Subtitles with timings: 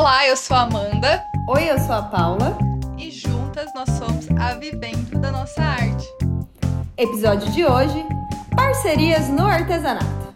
[0.00, 1.22] Olá, eu sou a Amanda.
[1.46, 2.56] Oi, eu sou a Paula.
[2.96, 6.08] E juntas nós somos a Vivendo da Nossa Arte.
[6.96, 8.02] Episódio de hoje:
[8.56, 10.34] Parcerias no artesanato.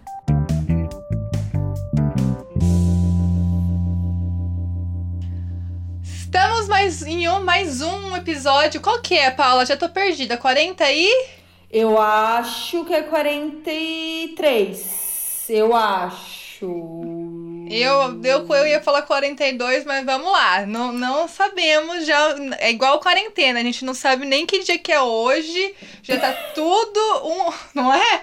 [6.02, 8.82] Estamos mais em um, mais um episódio.
[8.82, 9.64] Qual que é, Paula?
[9.64, 10.36] Já tô perdida.
[10.36, 11.08] 40 e.
[11.70, 15.46] Eu acho que é 43.
[15.48, 17.03] Eu acho.
[17.70, 20.66] Eu, eu, eu ia falar 42, mas vamos lá.
[20.66, 22.36] Não, não sabemos já.
[22.58, 25.74] É igual quarentena, a gente não sabe nem que dia que é hoje.
[26.02, 27.52] Já tá tudo um.
[27.74, 28.22] Não é?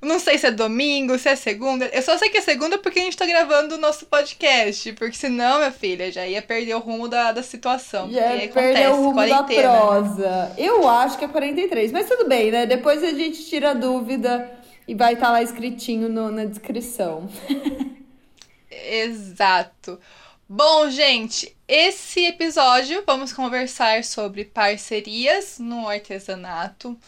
[0.00, 1.86] Não sei se é domingo, se é segunda.
[1.86, 4.92] Eu só sei que é segunda porque a gente tá gravando o nosso podcast.
[4.92, 8.08] Porque senão, minha filha, já ia perder o rumo da, da situação.
[8.10, 9.62] Já ia perder o rumo quarentena.
[9.62, 10.52] da prosa.
[10.56, 12.64] Eu acho que é 43, mas tudo bem, né?
[12.64, 14.48] Depois a gente tira a dúvida
[14.86, 17.28] e vai estar tá lá escritinho no, na descrição.
[18.88, 20.00] Exato.
[20.48, 26.98] Bom, gente, esse episódio vamos conversar sobre parcerias no artesanato.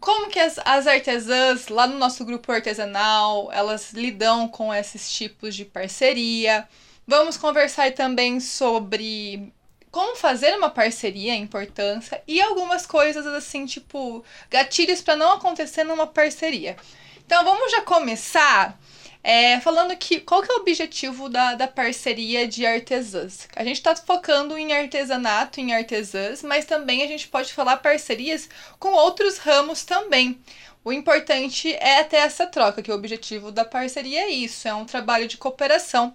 [0.00, 5.54] Como que as, as artesãs, lá no nosso grupo artesanal, elas lidam com esses tipos
[5.54, 6.66] de parceria.
[7.06, 9.52] Vamos conversar também sobre
[9.90, 15.84] como fazer uma parceria, a importância e algumas coisas assim, tipo, gatilhos para não acontecer
[15.84, 16.76] numa parceria.
[17.24, 18.78] Então vamos já começar
[19.26, 23.48] é, falando que qual que é o objetivo da, da parceria de artesãs?
[23.56, 28.50] A gente está focando em artesanato, em artesãs, mas também a gente pode falar parcerias
[28.78, 30.38] com outros ramos também.
[30.84, 34.84] O importante é ter essa troca, que o objetivo da parceria é isso, é um
[34.84, 36.14] trabalho de cooperação.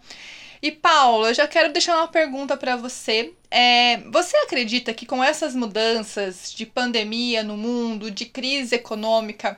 [0.62, 3.34] E Paula, eu já quero deixar uma pergunta para você.
[3.50, 9.58] É, você acredita que com essas mudanças de pandemia no mundo, de crise econômica,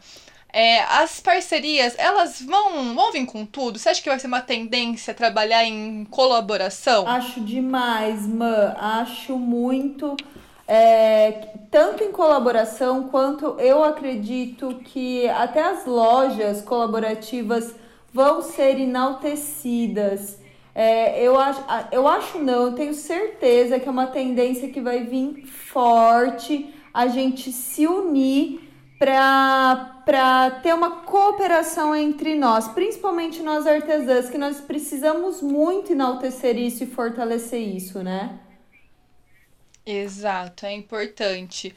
[0.54, 3.80] é, as parcerias, elas vão, vão vir com tudo?
[3.80, 7.08] Você acha que vai ser uma tendência trabalhar em colaboração?
[7.08, 8.76] Acho demais, Man.
[8.78, 10.18] Acho muito.
[10.68, 17.74] É, tanto em colaboração quanto eu acredito que até as lojas colaborativas
[18.14, 20.40] vão ser enaltecidas.
[20.74, 25.04] É, eu, acho, eu acho não, eu tenho certeza que é uma tendência que vai
[25.04, 28.71] vir forte a gente se unir
[29.02, 36.84] para ter uma cooperação entre nós, principalmente nós artesãs, que nós precisamos muito enaltecer isso
[36.84, 38.40] e fortalecer isso, né?
[39.86, 41.76] Exato, é importante.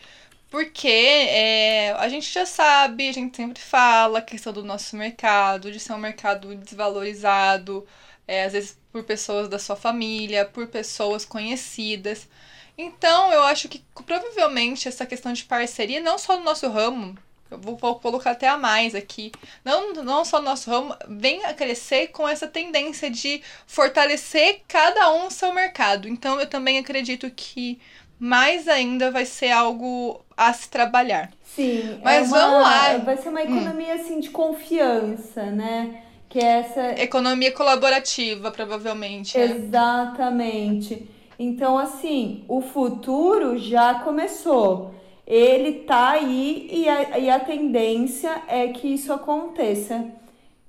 [0.50, 5.72] Porque é, a gente já sabe, a gente sempre fala a questão do nosso mercado,
[5.72, 7.86] de ser um mercado desvalorizado,
[8.28, 12.28] é, às vezes por pessoas da sua família, por pessoas conhecidas.
[12.76, 17.16] Então, eu acho que provavelmente essa questão de parceria, não só no nosso ramo,
[17.50, 19.30] eu vou, vou colocar até a mais aqui,
[19.64, 25.12] não, não só no nosso ramo, vem a crescer com essa tendência de fortalecer cada
[25.12, 26.08] um o seu mercado.
[26.08, 27.78] Então, eu também acredito que
[28.18, 31.30] mais ainda vai ser algo a se trabalhar.
[31.44, 32.98] Sim, mas é uma, vamos lá.
[32.98, 33.44] Vai ser uma hum.
[33.44, 34.00] economia hum.
[34.00, 36.02] assim de confiança, né?
[36.28, 39.38] Que é essa economia colaborativa, provavelmente.
[39.38, 39.44] Né?
[39.44, 41.08] Exatamente.
[41.38, 44.94] Então, assim, o futuro já começou.
[45.26, 50.04] Ele tá aí e a, e a tendência é que isso aconteça.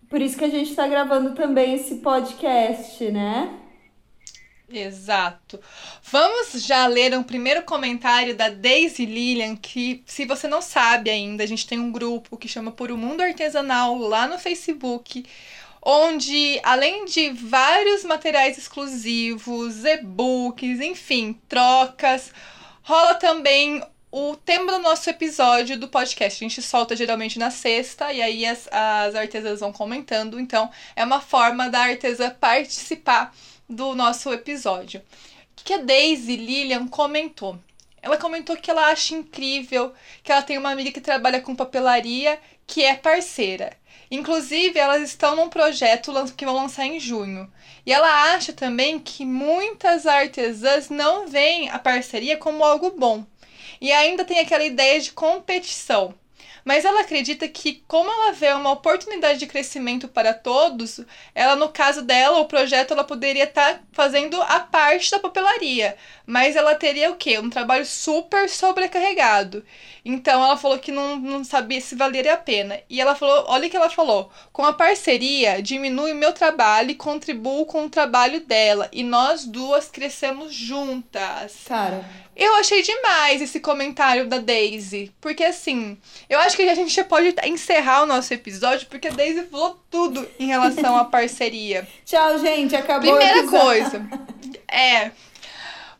[0.09, 3.59] Por isso que a gente está gravando também esse podcast, né?
[4.69, 5.59] Exato.
[6.03, 11.43] Vamos já ler um primeiro comentário da Daisy Lilian, que se você não sabe ainda,
[11.43, 15.25] a gente tem um grupo que chama Por o Mundo Artesanal lá no Facebook,
[15.85, 22.33] onde além de vários materiais exclusivos, e-books, enfim, trocas,
[22.81, 26.43] rola também o tema do nosso episódio do podcast.
[26.43, 30.39] A gente solta geralmente na sexta e aí as, as artesãs vão comentando.
[30.39, 33.35] Então, é uma forma da artesã participar
[33.69, 35.01] do nosso episódio.
[35.51, 37.59] O que a Daisy Lilian comentou?
[38.01, 39.93] Ela comentou que ela acha incrível
[40.23, 43.75] que ela tem uma amiga que trabalha com papelaria que é parceira.
[44.15, 47.51] Inclusive, elas estão num projeto que vão lançar em junho.
[47.85, 53.25] E ela acha também que muitas artesãs não veem a parceria como algo bom.
[53.79, 56.13] E ainda tem aquela ideia de competição.
[56.65, 60.99] Mas ela acredita que, como ela vê uma oportunidade de crescimento para todos,
[61.35, 65.95] ela, no caso dela, o projeto, ela poderia estar tá fazendo a parte da papelaria.
[66.25, 67.37] Mas ela teria o quê?
[67.37, 69.63] Um trabalho super sobrecarregado.
[70.03, 72.79] Então ela falou que não, não sabia se valeria a pena.
[72.89, 74.31] E ela falou: olha o que ela falou.
[74.51, 78.89] Com a parceria, diminui meu trabalho e contribuo com o trabalho dela.
[78.91, 81.63] E nós duas crescemos juntas.
[81.67, 82.05] Cara.
[82.35, 85.11] Eu achei demais esse comentário da Daisy.
[85.21, 85.97] Porque assim,
[86.29, 89.79] eu acho que a gente já pode encerrar o nosso episódio, porque a Daisy falou
[89.89, 91.87] tudo em relação à parceria.
[92.05, 92.75] Tchau, gente.
[92.75, 94.05] Acabou Primeira coisa.
[94.67, 95.11] É.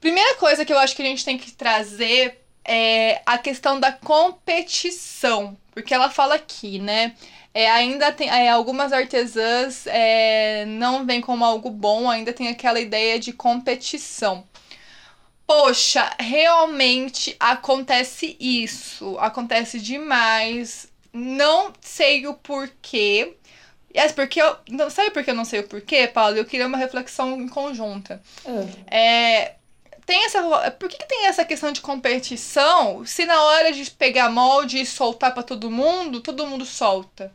[0.02, 3.92] Primeira coisa que eu acho que a gente tem que trazer é a questão da
[3.92, 5.58] competição.
[5.72, 7.16] Porque ela fala aqui, né?
[7.54, 12.82] É, ainda tem é, algumas artesãs é, não vêm como algo bom, ainda tem aquela
[12.82, 14.44] ideia de competição.
[15.48, 19.18] Poxa, realmente acontece isso.
[19.20, 20.88] Acontece demais.
[21.14, 23.36] Não sei o porquê.
[23.96, 24.58] Yes, porque eu.
[24.70, 26.36] Não, sabe por que eu não sei o porquê, Paulo?
[26.36, 28.22] Eu queria uma reflexão em conjunta.
[28.90, 28.98] É.
[28.98, 29.56] é
[30.06, 30.72] tem essa.
[30.72, 34.86] Por que, que, tem essa questão de competição se na hora de pegar molde e
[34.86, 37.34] soltar para todo mundo, todo mundo solta?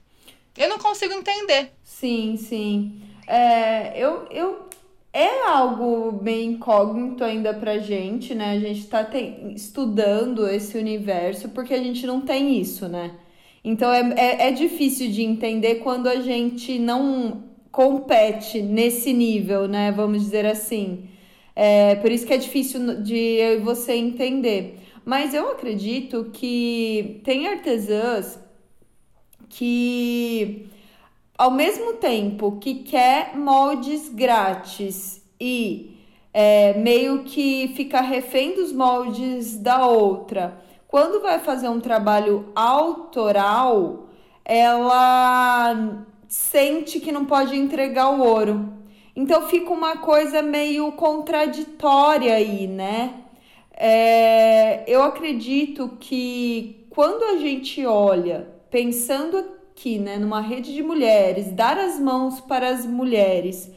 [0.56, 1.72] Eu não consigo entender.
[1.82, 3.02] Sim, sim.
[3.26, 4.69] É, eu, eu
[5.12, 8.52] é algo bem incógnito ainda pra gente, né?
[8.52, 9.52] A gente tá te...
[9.54, 13.12] estudando esse universo porque a gente não tem isso, né?
[13.64, 19.92] Então é, é, é difícil de entender quando a gente não compete nesse nível, né?
[19.92, 21.08] Vamos dizer assim.
[21.54, 24.78] É, por isso que é difícil de você entender.
[25.04, 28.38] Mas eu acredito que tem artesãs
[29.48, 30.68] que
[31.40, 35.96] ao mesmo tempo que quer moldes grátis e
[36.34, 44.10] é, meio que fica refém dos moldes da outra, quando vai fazer um trabalho autoral,
[44.44, 48.74] ela sente que não pode entregar o ouro.
[49.16, 53.14] Então fica uma coisa meio contraditória aí, né?
[53.72, 61.50] É, eu acredito que quando a gente olha pensando aqui, né, numa rede de mulheres,
[61.52, 63.72] dar as mãos para as mulheres,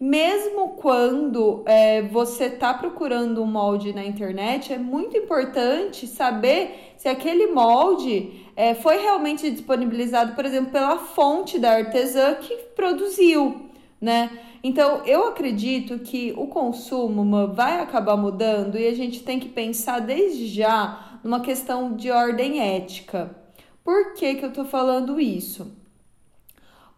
[0.00, 7.08] mesmo quando é, você está procurando um molde na internet, é muito importante saber se
[7.08, 14.30] aquele molde é, foi realmente disponibilizado, por exemplo, pela fonte da artesã que produziu, né?
[14.62, 20.00] Então, eu acredito que o consumo vai acabar mudando e a gente tem que pensar
[20.00, 23.43] desde já numa questão de ordem ética.
[23.84, 25.76] Por que, que eu tô falando isso?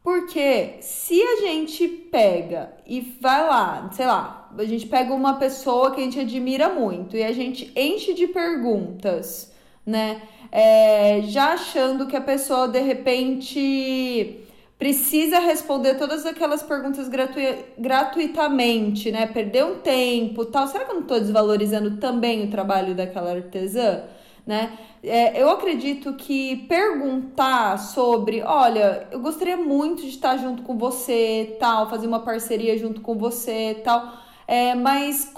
[0.03, 5.91] Porque se a gente pega e vai lá, sei lá, a gente pega uma pessoa
[5.91, 9.53] que a gente admira muito e a gente enche de perguntas,
[9.85, 10.23] né?
[10.53, 14.41] É, já achando que a pessoa de repente
[14.79, 17.41] precisa responder todas aquelas perguntas gratu
[17.77, 19.27] gratuitamente, né?
[19.27, 20.69] Perder um tempo, tal.
[20.69, 24.05] Será que eu não estou desvalorizando também o trabalho daquela artesã?
[24.47, 24.79] Né?
[25.03, 31.57] É, eu acredito que perguntar sobre, olha, eu gostaria muito de estar junto com você,
[31.59, 34.13] tal, fazer uma parceria junto com você, tal,
[34.47, 35.33] é, mas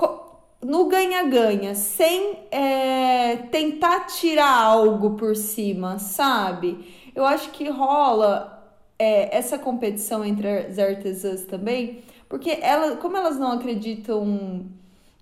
[0.62, 7.10] no ganha-ganha, sem é, tentar tirar algo por cima, sabe?
[7.14, 13.38] Eu acho que rola é, essa competição entre as artesãs também, porque ela, como elas
[13.38, 14.66] não acreditam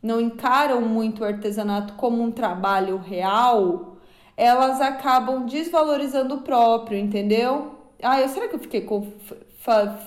[0.06, 3.96] não encaram muito o artesanato como um trabalho real,
[4.36, 7.74] elas acabam desvalorizando o próprio, entendeu?
[8.00, 9.08] Ah, eu, será que eu fiquei conf...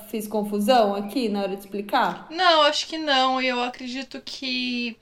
[0.09, 2.27] fiz confusão aqui na hora de explicar?
[2.31, 3.41] Não, acho que não.
[3.41, 4.95] Eu acredito que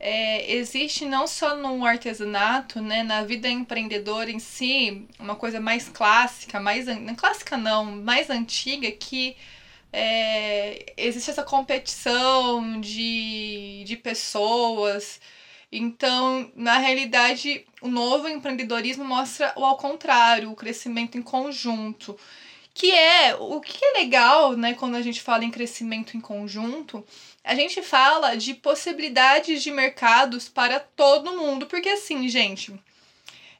[0.00, 5.88] é, existe não só no artesanato, né, na vida empreendedora em si, uma coisa mais
[5.88, 9.36] clássica, mais clássica não, mais antiga que
[9.92, 15.20] é, existe essa competição de, de pessoas.
[15.70, 22.18] Então, na realidade, o novo empreendedorismo mostra o ao contrário, o crescimento em conjunto.
[22.74, 27.04] Que é o que é legal, né, quando a gente fala em crescimento em conjunto,
[27.44, 32.72] a gente fala de possibilidades de mercados para todo mundo, porque assim, gente,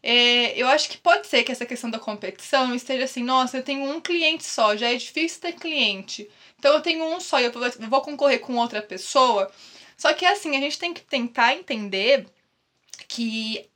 [0.03, 3.63] é, eu acho que pode ser que essa questão da competição esteja assim, nossa, eu
[3.63, 6.29] tenho um cliente só, já é difícil ter cliente.
[6.59, 7.53] Então eu tenho um só e eu
[7.89, 9.51] vou concorrer com outra pessoa.
[9.97, 12.27] Só que assim, a gente tem que tentar entender
[13.09, 13.69] que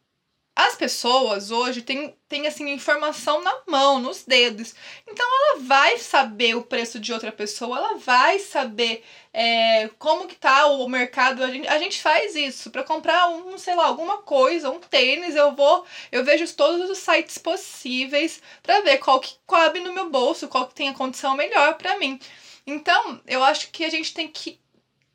[0.57, 4.75] as pessoas hoje têm, têm assim informação na mão, nos dedos.
[5.07, 10.35] Então ela vai saber o preço de outra pessoa, ela vai saber é, como que
[10.35, 11.45] tá o mercado.
[11.45, 15.37] A gente, a gente faz isso para comprar um, sei lá, alguma coisa, um tênis,
[15.37, 20.09] eu vou, eu vejo todos os sites possíveis para ver qual que cabe no meu
[20.09, 22.19] bolso, qual que tem a condição melhor para mim.
[22.67, 24.59] Então, eu acho que a gente tem que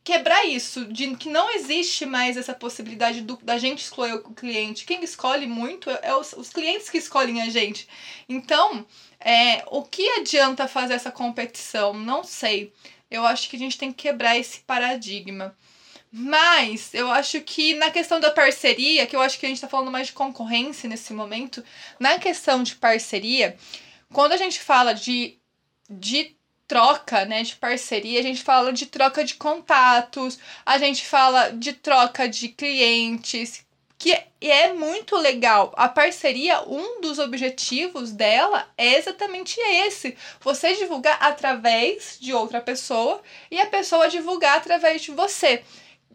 [0.03, 4.86] quebrar isso, de que não existe mais essa possibilidade do, da gente escolher o cliente.
[4.86, 7.88] Quem escolhe muito é os, os clientes que escolhem a gente.
[8.27, 8.86] Então,
[9.20, 11.93] é, o que adianta fazer essa competição?
[11.93, 12.74] Não sei.
[13.10, 15.55] Eu acho que a gente tem que quebrar esse paradigma.
[16.12, 19.70] Mas eu acho que na questão da parceria, que eu acho que a gente está
[19.70, 21.63] falando mais de concorrência nesse momento,
[22.00, 23.55] na questão de parceria,
[24.12, 25.38] quando a gente fala de,
[25.89, 26.36] de
[26.72, 31.74] troca, né, de parceria, a gente fala de troca de contatos, a gente fala de
[31.74, 33.66] troca de clientes,
[34.00, 35.74] que é muito legal.
[35.75, 43.22] A parceria, um dos objetivos dela é exatamente esse: você divulgar através de outra pessoa
[43.51, 45.63] e a pessoa divulgar através de você.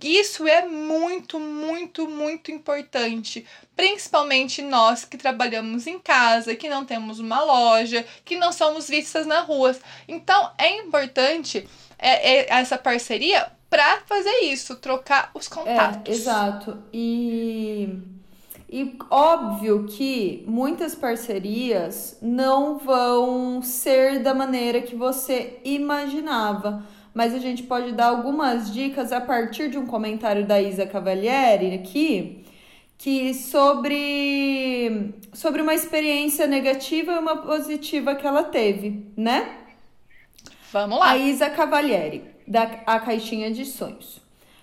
[0.03, 3.47] Isso é muito, muito, muito importante.
[3.75, 9.27] Principalmente nós que trabalhamos em casa, que não temos uma loja, que não somos vistas
[9.27, 9.75] na rua.
[10.07, 11.67] Então é importante
[11.99, 16.13] é, é essa parceria para fazer isso, trocar os contatos.
[16.13, 16.79] É, exato.
[16.93, 17.99] E,
[18.69, 26.85] e óbvio que muitas parcerias não vão ser da maneira que você imaginava
[27.17, 31.73] mas a gente pode dar algumas dicas a partir de um comentário da Isa Cavalieri
[31.73, 32.45] aqui,
[32.99, 39.49] que sobre sobre uma experiência negativa e uma positiva que ela teve, né?
[40.71, 41.13] Vamos lá.
[41.13, 44.21] A Isa Cavalieri, da A Caixinha de Sonhos.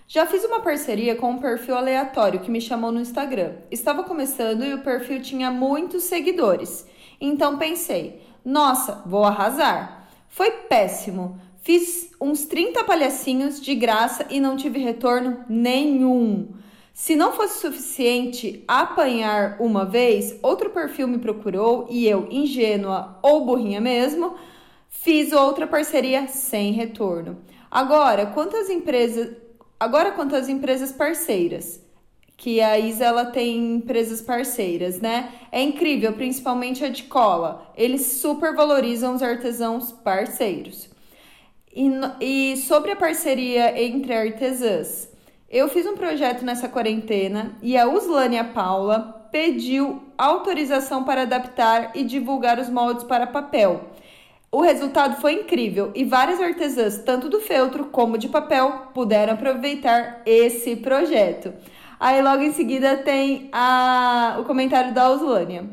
[0.08, 3.54] Já fiz uma parceria com um perfil aleatório que me chamou no Instagram.
[3.72, 6.86] Estava começando e o perfil tinha muitos seguidores.
[7.20, 10.08] Então pensei, nossa, vou arrasar.
[10.30, 11.40] Foi péssimo.
[11.64, 16.50] Fiz uns 30 palhacinhos de graça e não tive retorno nenhum.
[16.94, 23.46] Se não fosse suficiente apanhar uma vez, outro perfil me procurou e eu, ingênua ou
[23.46, 24.36] burrinha mesmo,
[24.90, 27.38] fiz outra parceria sem retorno.
[27.72, 29.32] Agora, quantas empresas,
[29.80, 31.82] agora quantas empresas parceiras?
[32.36, 35.32] Que a Isa ela tem empresas parceiras, né?
[35.50, 37.72] É incrível, principalmente a de cola.
[37.78, 40.92] Eles super valorizam os artesãos parceiros.
[41.76, 41.90] E,
[42.22, 45.10] e sobre a parceria entre artesãs,
[45.50, 52.04] eu fiz um projeto nessa quarentena e a Uslânia Paula pediu autorização para adaptar e
[52.04, 53.90] divulgar os moldes para papel.
[54.52, 60.22] O resultado foi incrível e várias artesãs, tanto do feltro como de papel, puderam aproveitar
[60.28, 61.52] esse projeto.
[62.00, 65.66] Aí logo em seguida tem a, o comentário da Uslânia.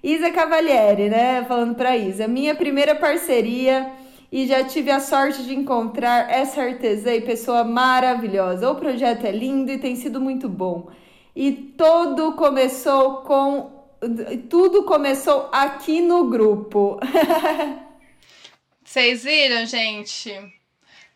[0.00, 1.44] Isa Cavalieri, né?
[1.48, 3.90] Falando para Isa, minha primeira parceria
[4.32, 8.70] e já tive a sorte de encontrar essa artesã e pessoa maravilhosa.
[8.70, 10.88] O projeto é lindo e tem sido muito bom.
[11.34, 13.80] E tudo começou com
[14.48, 16.98] tudo começou aqui no grupo.
[18.82, 20.32] Vocês viram, gente?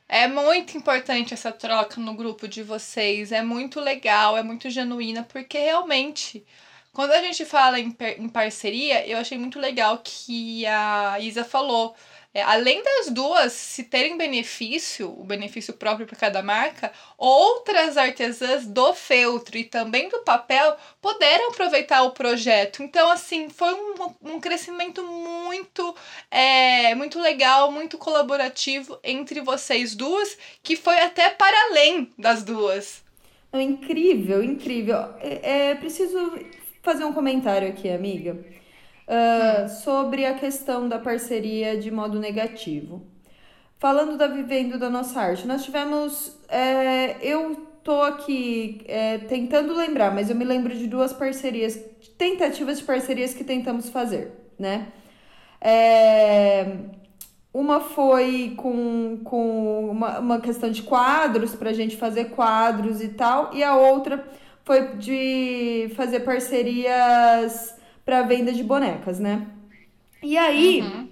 [0.09, 3.33] É muito importante essa troca no grupo de vocês.
[3.33, 6.45] É muito legal, é muito genuína, porque realmente,
[6.93, 11.97] quando a gente fala em, em parceria, eu achei muito legal que a Isa falou
[12.35, 18.67] é, além das duas se terem benefício, o benefício próprio para cada marca, outras artesãs
[18.67, 22.83] do feltro e também do papel puderam aproveitar o projeto.
[22.83, 25.95] Então, assim, foi um, um crescimento muito,
[26.29, 33.05] é, muito legal, muito colaborativo entre vocês duas, que foi até para além das duas.
[33.53, 35.15] Incrível, incrível.
[35.21, 36.37] É, é preciso
[36.83, 38.55] fazer um comentário aqui, amiga
[39.09, 43.07] uh, sobre a questão da parceria de modo negativo.
[43.79, 46.39] Falando da Vivendo da Nossa Arte, nós tivemos.
[46.49, 51.79] É, eu tô aqui é, tentando lembrar, mas eu me lembro de duas parcerias,
[52.17, 54.89] tentativas de parcerias que tentamos fazer, né?
[55.61, 56.79] É,
[57.53, 63.09] uma foi com, com uma, uma questão de quadros, para a gente fazer quadros e
[63.09, 64.27] tal, e a outra
[64.65, 69.47] foi de fazer parcerias para venda de bonecas, né?
[70.23, 71.09] E aí, o uhum.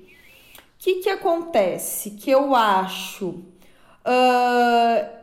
[0.78, 2.12] que que acontece?
[2.12, 5.22] Que eu acho uh,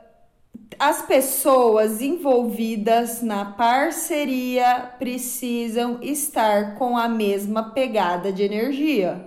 [0.78, 9.26] as pessoas envolvidas na parceria precisam estar com a mesma pegada de energia,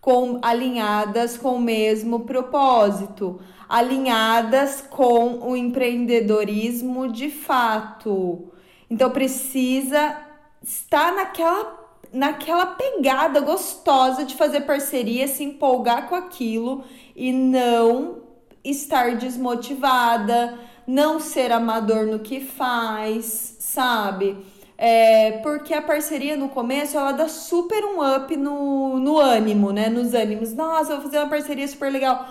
[0.00, 8.52] com alinhadas com o mesmo propósito, alinhadas com o empreendedorismo de fato.
[8.88, 10.16] Então precisa
[10.62, 11.83] estar naquela
[12.14, 18.22] naquela pegada gostosa de fazer parceria, se empolgar com aquilo e não
[18.62, 20.56] estar desmotivada,
[20.86, 24.36] não ser amador no que faz, sabe?
[24.78, 29.88] É, porque a parceria no começo ela dá super um up no, no ânimo, né?
[29.88, 30.54] Nos ânimos.
[30.54, 32.28] Nossa, vou fazer uma parceria super legal.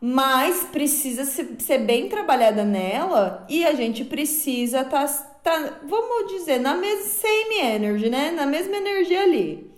[0.00, 6.58] Mas precisa ser, bem trabalhada nela e a gente precisa estar tá tá, vamos dizer,
[6.58, 8.30] na mesma same energy, né?
[8.30, 9.70] Na mesma energia ali.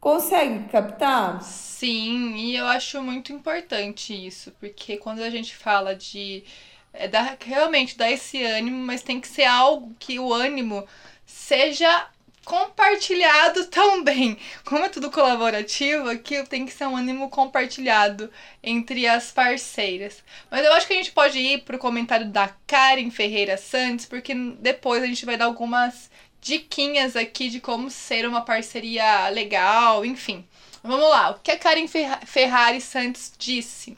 [0.00, 1.42] Consegue captar?
[1.42, 6.44] Sim, e eu acho muito importante isso, porque quando a gente fala de
[6.92, 10.86] é dar, realmente dar esse ânimo, mas tem que ser algo que o ânimo
[11.26, 12.08] seja
[12.48, 14.38] compartilhado também.
[14.64, 20.24] Como é tudo colaborativo, aqui tem que ser um ânimo compartilhado entre as parceiras.
[20.50, 24.34] Mas eu acho que a gente pode ir pro comentário da Karen Ferreira Santos, porque
[24.34, 30.42] depois a gente vai dar algumas diquinhas aqui de como ser uma parceria legal, enfim.
[30.82, 31.86] Vamos lá, o que a Karen
[32.24, 33.94] Ferrari Santos disse?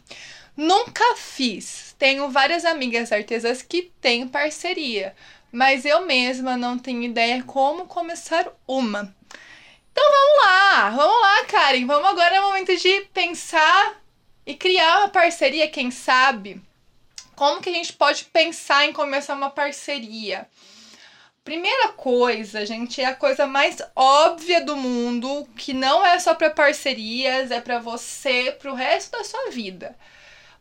[0.57, 1.95] Nunca fiz.
[2.01, 5.15] Tenho várias amigas artesãs que têm parceria,
[5.53, 9.15] mas eu mesma não tenho ideia como começar uma.
[9.93, 11.87] Então vamos lá, vamos lá, Karen.
[11.87, 14.01] Vamos agora é o momento de pensar
[14.47, 16.61] e criar uma parceria, quem sabe?
[17.35, 20.49] Como que a gente pode pensar em começar uma parceria?
[21.43, 26.51] Primeira coisa, gente, é a coisa mais óbvia do mundo, que não é só para
[26.51, 29.97] parcerias, é para você, para o resto da sua vida.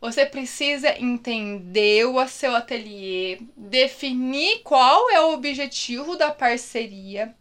[0.00, 7.34] Você precisa entender o seu ateliê, definir qual é o objetivo da parceria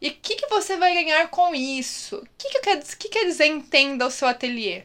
[0.00, 2.16] e o que, que você vai ganhar com isso.
[2.16, 4.84] O que, que, quer, que quer dizer entenda o seu ateliê?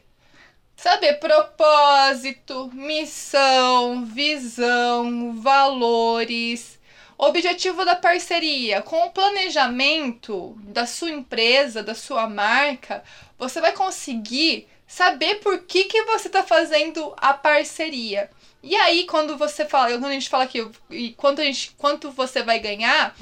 [0.76, 6.78] Saber propósito, missão, visão, valores.
[7.18, 8.82] Objetivo da parceria.
[8.82, 13.02] Com o planejamento da sua empresa, da sua marca,
[13.40, 18.30] você vai conseguir saber por que, que você está fazendo a parceria.
[18.64, 22.12] E aí, quando você fala, quando a gente fala aqui, e quanto, a gente, quanto
[22.12, 23.14] você vai ganhar,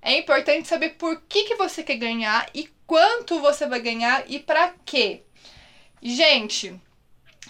[0.00, 4.38] é importante saber por que, que você quer ganhar e quanto você vai ganhar e
[4.38, 5.22] para quê.
[6.00, 6.80] Gente,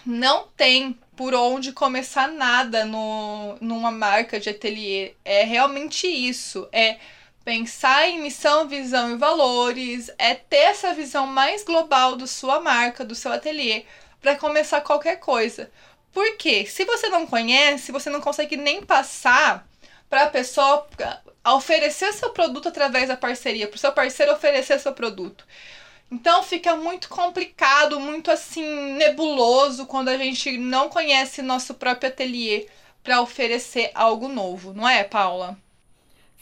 [0.06, 5.12] não tem por onde começar nada no, numa marca de ateliê.
[5.22, 6.66] É realmente isso.
[6.72, 6.98] É
[7.46, 13.04] Pensar em missão, visão e valores é ter essa visão mais global da sua marca,
[13.04, 13.84] do seu ateliê,
[14.20, 15.70] para começar qualquer coisa.
[16.12, 19.64] Porque se você não conhece, você não consegue nem passar
[20.10, 20.88] para a pessoa
[21.54, 25.46] oferecer seu produto através da parceria, para o seu parceiro oferecer seu produto.
[26.10, 32.66] Então fica muito complicado, muito assim nebuloso quando a gente não conhece nosso próprio ateliê
[33.04, 35.56] para oferecer algo novo, não é, Paula?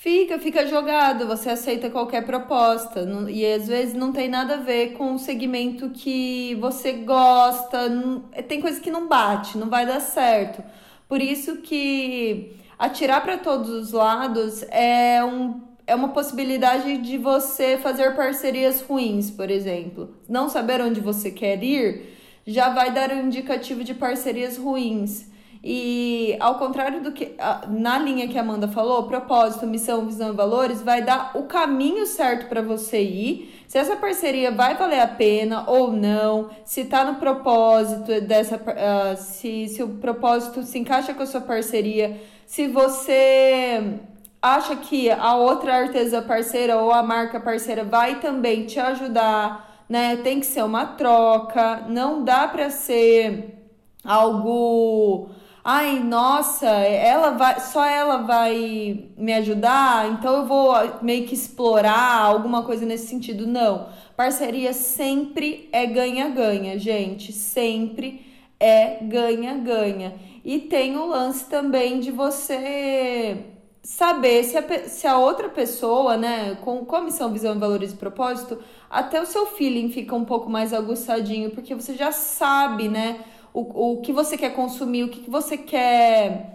[0.04, 3.08] Fica, fica jogado, você aceita qualquer proposta.
[3.30, 7.88] e às vezes não tem nada a ver com o segmento que você gosta.
[7.88, 10.62] Não, tem coisa que não bate, não vai dar certo.
[11.08, 17.78] Por isso que atirar para todos os lados é, um, é uma possibilidade de você
[17.78, 20.14] fazer parcerias ruins, por exemplo.
[20.28, 22.14] Não saber onde você quer ir
[22.46, 25.32] já vai dar um indicativo de parcerias ruins.
[25.66, 27.34] E ao contrário do que
[27.70, 32.04] na linha que a Amanda falou, propósito, missão, visão e valores vai dar o caminho
[32.04, 33.64] certo para você ir.
[33.66, 39.16] Se essa parceria vai valer a pena ou não, se tá no propósito dessa uh,
[39.16, 44.00] se, se o propósito se encaixa com a sua parceria, se você
[44.42, 50.16] acha que a outra artesã parceira ou a marca parceira vai também te ajudar, né?
[50.16, 53.64] Tem que ser uma troca, não dá para ser
[54.04, 55.30] algo
[55.64, 62.20] ai, nossa, ela vai, só ela vai me ajudar, então eu vou meio que explorar
[62.20, 63.46] alguma coisa nesse sentido.
[63.46, 63.88] Não.
[64.16, 67.32] Parceria sempre é ganha-ganha, gente.
[67.32, 68.24] Sempre
[68.60, 70.14] é ganha-ganha.
[70.44, 73.38] E tem o lance também de você
[73.82, 77.96] saber se a, se a outra pessoa, né, com, com a missão, visão, valores e
[77.96, 78.58] propósito,
[78.90, 83.20] até o seu feeling fica um pouco mais aguçadinho, porque você já sabe, né?
[83.54, 86.50] O, o que você quer consumir, o que você quer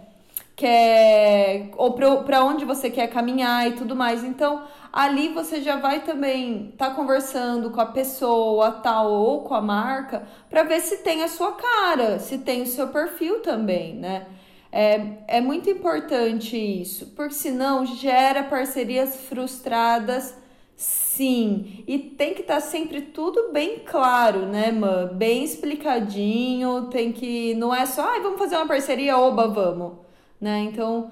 [0.60, 4.26] quer ou para onde você quer caminhar e tudo mais.
[4.26, 9.54] Então, ali você já vai também estar tá conversando com a pessoa tal ou com
[9.54, 13.96] a marca para ver se tem a sua cara, se tem o seu perfil também,
[13.96, 14.28] né?
[14.72, 20.36] É, é muito importante isso, porque senão gera parcerias frustradas
[20.80, 25.08] Sim, e tem que estar tá sempre tudo bem claro, né, mãe?
[25.14, 27.54] Bem explicadinho, tem que.
[27.56, 29.98] Não é só, ai, vamos fazer uma parceria, oba, vamos.
[30.40, 30.60] Né?
[30.60, 31.12] Então.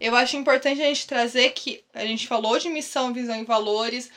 [0.00, 4.10] Eu acho importante a gente trazer que a gente falou de missão, visão e valores.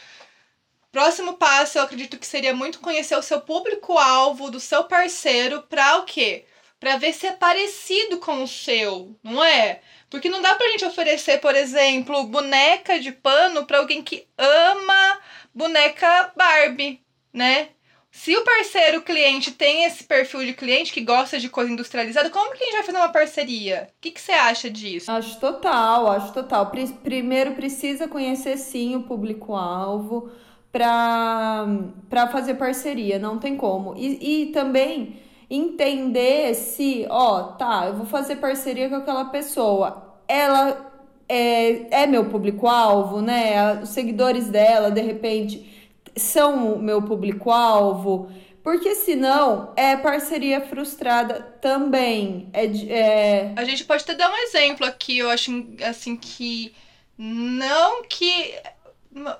[0.92, 5.98] Próximo passo, eu acredito que seria muito conhecer o seu público-alvo do seu parceiro para
[5.98, 6.46] o quê?
[6.80, 9.82] Para ver se é parecido com o seu, não é?
[10.10, 15.20] Porque não dá pra gente oferecer, por exemplo, boneca de pano para alguém que ama
[15.54, 17.02] boneca Barbie,
[17.34, 17.70] né?
[18.12, 22.52] Se o parceiro cliente tem esse perfil de cliente que gosta de coisa industrializada, como
[22.52, 23.90] que a gente vai fazer uma parceria?
[23.92, 25.12] O que, você acha disso?
[25.12, 26.72] Acho total, acho total.
[27.04, 30.32] Primeiro precisa conhecer sim o público-alvo
[30.72, 33.94] para fazer parceria, não tem como.
[33.96, 40.18] E, e também entender se, ó, tá, eu vou fazer parceria com aquela pessoa.
[40.28, 40.92] Ela
[41.30, 43.82] é, é meu público-alvo, né?
[43.82, 48.30] Os seguidores dela, de repente, são o meu público-alvo.
[48.64, 52.50] Porque senão é parceria frustrada também.
[52.52, 53.54] É, é...
[53.56, 56.74] A gente pode até dar um exemplo aqui, eu acho assim que
[57.18, 58.54] não que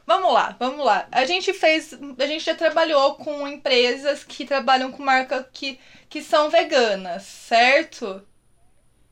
[0.06, 1.08] Vamos lá, vamos lá.
[1.12, 1.94] A gente fez.
[1.94, 8.26] A gente já trabalhou com empresas que trabalham com marcas que, que são veganas, certo?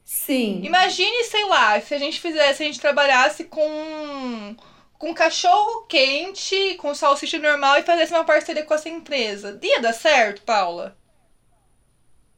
[0.04, 0.62] Sim.
[0.64, 4.56] Imagine, sei lá, se a gente fizesse, a gente trabalhasse com.
[4.98, 9.60] Com cachorro quente, com salsicha normal e fizesse uma parceria com essa empresa.
[9.62, 10.98] Ia dar certo, Paula?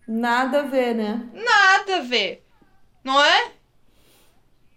[0.07, 1.29] Nada a ver, né?
[1.33, 2.43] Nada a ver.
[3.03, 3.51] Não é?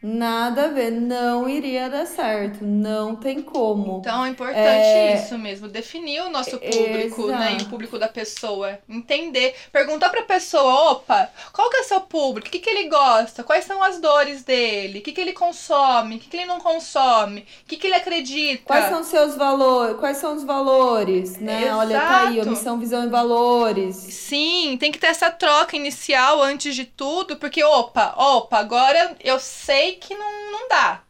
[0.02, 3.98] Nada a ver, não iria dar certo, não tem como.
[3.98, 5.14] Então é importante é...
[5.14, 7.38] isso mesmo, definir o nosso público, Exato.
[7.38, 11.84] né, e o público da pessoa, entender, perguntar pra pessoa, opa, qual que é o
[11.84, 15.20] seu público, o que, que ele gosta, quais são as dores dele, o que, que
[15.20, 18.62] ele consome, o que, que ele não consome, o que, que ele acredita.
[18.64, 21.78] Quais são os seus valores, quais são os valores, né, Exato.
[21.78, 23.96] olha, tá aí, omissão, visão e valores.
[23.96, 29.38] Sim, tem que ter essa troca inicial antes de tudo, porque, opa, opa, agora eu
[29.38, 31.02] sei que não, não dá.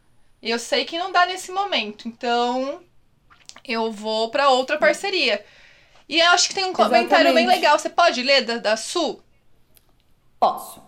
[0.42, 2.08] Eu sei que não dá nesse momento.
[2.08, 2.80] Então,
[3.64, 5.44] eu vou para outra parceria.
[6.08, 7.06] E eu acho que tem um Exatamente.
[7.08, 7.78] comentário bem legal.
[7.78, 9.20] Você pode ler da, da Su?
[10.38, 10.82] Posso.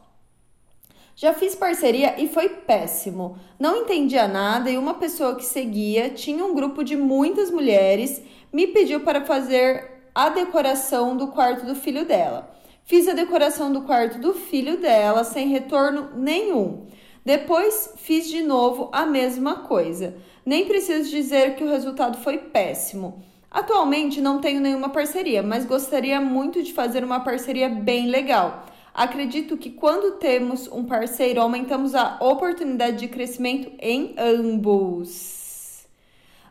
[1.14, 3.38] Já fiz parceria e foi péssimo.
[3.58, 8.20] Não entendia nada e uma pessoa que seguia tinha um grupo de muitas mulheres,
[8.52, 12.50] me pediu para fazer a decoração do quarto do filho dela.
[12.84, 16.86] Fiz a decoração do quarto do filho dela sem retorno nenhum.
[17.24, 20.16] Depois fiz de novo a mesma coisa.
[20.44, 23.22] Nem preciso dizer que o resultado foi péssimo.
[23.50, 28.66] Atualmente não tenho nenhuma parceria, mas gostaria muito de fazer uma parceria bem legal.
[28.94, 35.41] Acredito que quando temos um parceiro, aumentamos a oportunidade de crescimento em ambos.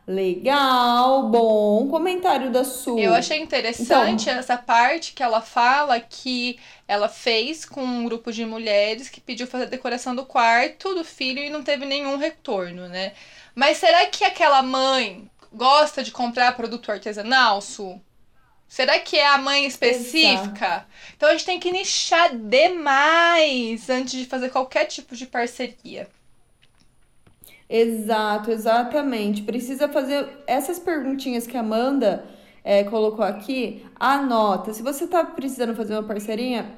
[0.06, 3.00] Legal, bom comentário da sua.
[3.00, 8.32] Eu achei interessante então, essa parte que ela fala que ela fez com um grupo
[8.32, 12.16] de mulheres que pediu fazer a decoração do quarto do filho e não teve nenhum
[12.16, 13.12] retorno, né?
[13.54, 18.00] Mas será que aquela mãe gosta de comprar produto artesanal, Su?
[18.66, 20.66] Será que é a mãe específica?
[20.66, 20.86] Exato.
[21.16, 26.08] Então a gente tem que nichar demais antes de fazer qualquer tipo de parceria.
[27.74, 29.42] Exato, exatamente.
[29.44, 32.22] Precisa fazer essas perguntinhas que a Amanda
[32.62, 33.82] é, colocou aqui.
[33.98, 34.74] Anota.
[34.74, 36.70] Se você está precisando fazer uma parceirinha,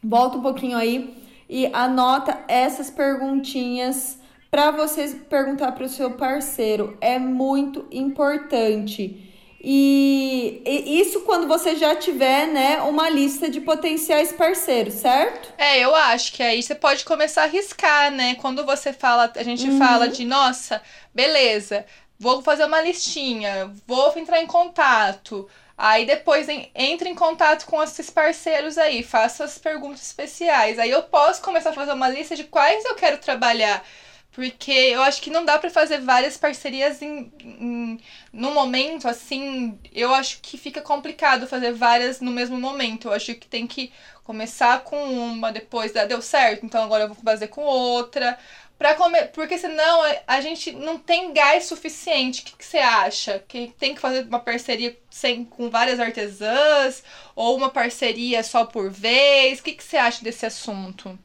[0.00, 4.20] volta um pouquinho aí e anota essas perguntinhas
[4.52, 6.96] para você perguntar para o seu parceiro.
[7.00, 9.29] É muito importante.
[9.62, 15.52] E, e, isso quando você já tiver, né, uma lista de potenciais parceiros, certo?
[15.58, 18.36] É, eu acho que aí você pode começar a arriscar, né?
[18.36, 19.78] Quando você fala, a gente uhum.
[19.78, 20.80] fala de, nossa,
[21.14, 21.84] beleza,
[22.18, 25.46] vou fazer uma listinha, vou entrar em contato.
[25.76, 30.78] Aí depois em, entre em contato com esses parceiros aí, faça as perguntas especiais.
[30.78, 33.84] Aí eu posso começar a fazer uma lista de quais eu quero trabalhar
[34.32, 38.00] porque eu acho que não dá para fazer várias parcerias em, em
[38.32, 39.78] no momento assim.
[39.92, 43.08] Eu acho que fica complicado fazer várias no mesmo momento.
[43.08, 43.92] Eu acho que tem que
[44.24, 48.38] começar com uma, depois da deu certo, então agora eu vou fazer com outra.
[48.78, 52.40] Pra comer, porque senão a gente não tem gás suficiente.
[52.40, 53.44] O que, você acha?
[53.46, 57.02] Que tem que fazer uma parceria sem, com várias artesãs?
[57.36, 59.60] Ou uma parceria só por vez?
[59.60, 61.18] O que você acha desse assunto?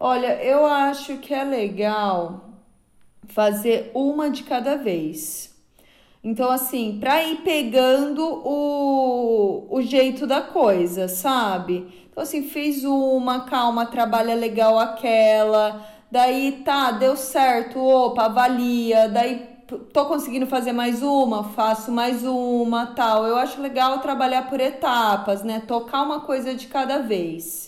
[0.00, 2.44] Olha, eu acho que é legal
[3.28, 5.54] fazer uma de cada vez.
[6.22, 12.06] Então, assim, para ir pegando o, o jeito da coisa, sabe?
[12.10, 15.84] Então, assim, fez uma, calma, trabalha legal aquela.
[16.10, 19.08] Daí, tá, deu certo, opa, avalia.
[19.08, 19.46] Daí,
[19.92, 23.26] tô conseguindo fazer mais uma, faço mais uma, tal.
[23.26, 25.60] Eu acho legal trabalhar por etapas, né?
[25.66, 27.67] Tocar uma coisa de cada vez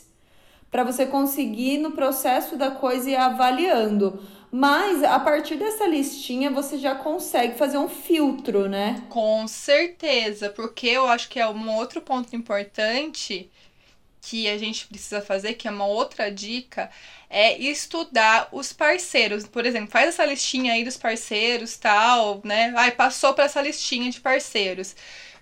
[0.70, 4.22] para você conseguir no processo da coisa ir avaliando.
[4.52, 9.02] Mas a partir dessa listinha você já consegue fazer um filtro, né?
[9.08, 13.50] Com certeza, porque eu acho que é um outro ponto importante
[14.22, 16.90] que a gente precisa fazer, que é uma outra dica,
[17.28, 19.46] é estudar os parceiros.
[19.46, 22.72] Por exemplo, faz essa listinha aí dos parceiros, tal, né?
[22.76, 24.94] Ai, passou para essa listinha de parceiros.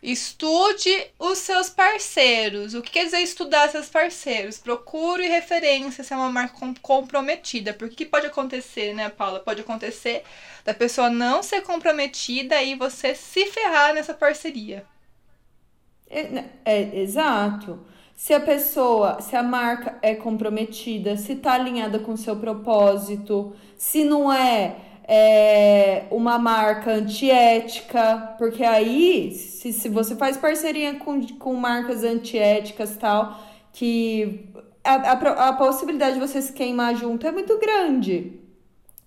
[0.02, 2.74] Estude os seus parceiros.
[2.74, 4.58] O que quer dizer estudar seus parceiros?
[4.58, 7.72] Procure referência se é uma marca comprometida.
[7.72, 9.40] Porque que pode acontecer, né, Paula?
[9.40, 10.22] Pode acontecer
[10.64, 14.87] da pessoa não ser comprometida e você se ferrar nessa parceria.
[16.08, 17.84] É, é, exato.
[18.16, 24.02] Se a pessoa, se a marca é comprometida, se está alinhada com seu propósito, se
[24.02, 24.74] não é,
[25.11, 32.94] é uma marca antiética, porque aí, se, se você faz parceria com, com marcas antiéticas
[32.99, 33.40] tal,
[33.73, 34.51] que
[34.85, 38.35] a, a, a possibilidade de você se queimar junto é muito grande.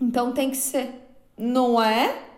[0.02, 0.90] Então tem que ser,
[1.38, 2.32] não é?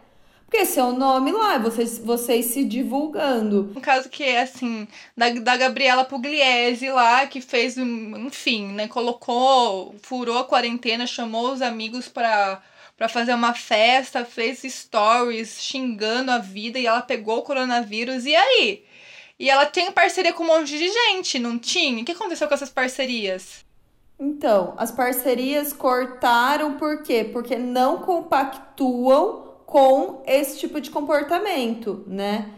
[0.46, 3.72] Porque seu nome lá, vocês, vocês se divulgando.
[3.76, 8.88] Um caso que é assim, da, da Gabriela Pugliese lá, que fez, enfim, né?
[8.88, 12.62] Colocou, furou a quarentena, chamou os amigos para
[12.98, 18.26] para fazer uma festa, fez stories xingando a vida e ela pegou o coronavírus.
[18.26, 18.86] E aí?
[19.40, 22.02] E ela tem parceria com um monte de gente, não tinha?
[22.02, 23.66] O que aconteceu com essas parcerias?
[24.20, 27.28] Então, as parcerias cortaram por quê?
[27.32, 32.50] Porque não compactuam com esse tipo de comportamento, né?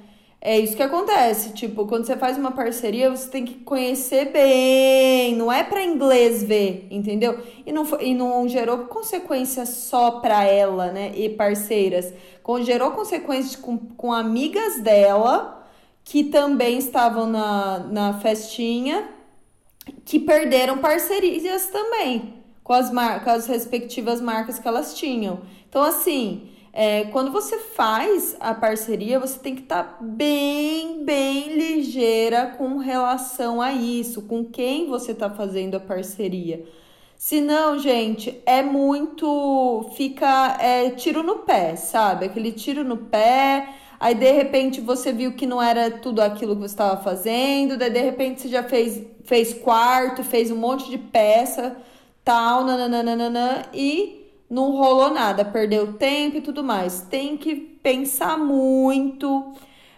[0.48, 1.54] É isso que acontece.
[1.54, 5.36] Tipo, quando você faz uma parceria, você tem que conhecer bem.
[5.36, 7.40] Não é para inglês ver, entendeu?
[7.66, 11.12] E não, e não gerou consequências só para ela, né?
[11.16, 12.14] E parceiras.
[12.62, 15.68] Gerou consequências com, com amigas dela
[16.04, 19.10] que também estavam na, na festinha,
[20.06, 25.40] que perderam parcerias também com as, mar com as respectivas marcas que elas tinham.
[25.68, 26.52] Então, assim.
[26.78, 32.76] É, quando você faz a parceria, você tem que estar tá bem, bem ligeira com
[32.80, 36.66] relação a isso, com quem você está fazendo a parceria.
[37.18, 39.90] Senão, gente, é muito.
[39.96, 42.26] Fica é, tiro no pé, sabe?
[42.26, 43.70] Aquele tiro no pé.
[43.98, 47.78] Aí de repente você viu que não era tudo aquilo que você estava fazendo.
[47.78, 51.78] Daí de repente você já fez, fez quarto, fez um monte de peça,
[52.22, 57.02] tal, nananana, e não rolou nada, perdeu tempo e tudo mais.
[57.02, 59.54] Tem que pensar muito,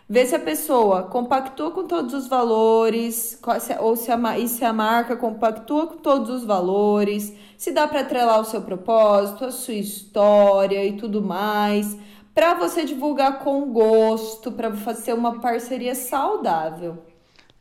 [0.10, 3.40] ver se a pessoa compactua com todos os valores,
[3.80, 8.02] ou se a, e se a marca compactua com todos os valores, se dá para
[8.02, 11.98] atrelar o seu propósito, a sua história e tudo mais,
[12.34, 17.07] para você divulgar com gosto, para fazer uma parceria saudável.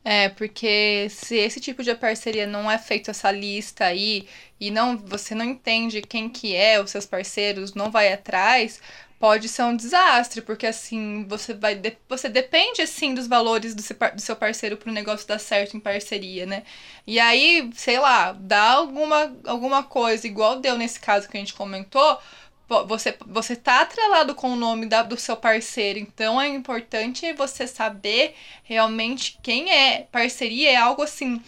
[0.09, 4.29] É, porque se esse tipo de parceria não é feito essa lista aí
[4.61, 8.81] e não você não entende quem que é, os seus parceiros, não vai atrás,
[9.19, 13.97] pode ser um desastre, porque assim, você vai você depende assim dos valores do seu,
[14.15, 16.63] do seu parceiro para o negócio dar certo em parceria, né?
[17.05, 21.55] E aí, sei lá, dá alguma alguma coisa igual deu nesse caso que a gente
[21.55, 22.19] comentou,
[22.69, 27.67] você você tá atrelado com o nome da, do seu parceiro, então é importante você
[27.67, 30.07] saber realmente quem é.
[30.11, 31.41] Parceria é algo assim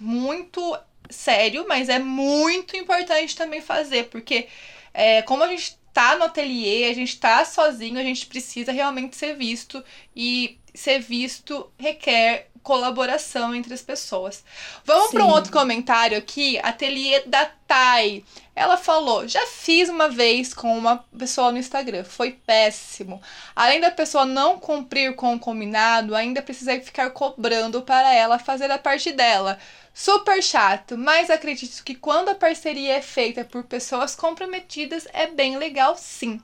[0.00, 0.78] muito
[1.10, 4.48] sério, mas é muito importante também fazer, porque
[4.94, 9.14] é, como a gente tá no ateliê, a gente tá sozinho, a gente precisa realmente
[9.14, 9.84] ser visto
[10.16, 14.44] e ser visto requer colaboração entre as pessoas.
[14.84, 18.24] Vamos para um outro comentário aqui, ateliê da Thay.
[18.54, 23.20] Ela falou: já fiz uma vez com uma pessoa no Instagram, foi péssimo.
[23.54, 28.70] Além da pessoa não cumprir com o combinado, ainda precisei ficar cobrando para ela fazer
[28.70, 29.58] a parte dela.
[29.94, 35.58] Super chato, mas acredito que quando a parceria é feita por pessoas comprometidas é bem
[35.58, 36.40] legal sim.